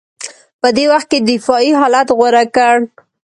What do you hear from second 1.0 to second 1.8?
کې دفاعي